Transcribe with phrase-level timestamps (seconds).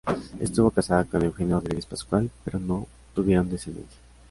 [0.39, 3.99] Estuvo casada con Eugenio Rodríguez Pascual, pero no tuvieron descendencia.